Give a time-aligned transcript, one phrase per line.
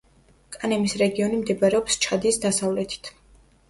[0.55, 3.17] კანემის რეგიონი მდებარეობს ჩადის დასავლეთით.